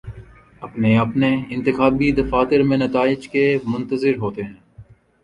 اپنے 0.61 0.97
اپنے 0.97 1.29
انتخابی 1.49 2.11
دفاتر 2.11 2.63
میں 2.63 2.77
نتائج 2.77 3.27
کے 3.27 3.45
منتظر 3.65 4.17
ہوتے 4.17 4.43
ہیں 4.43 4.53